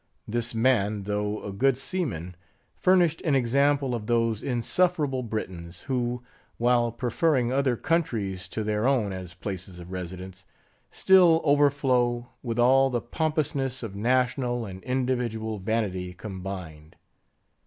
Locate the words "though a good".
1.03-1.77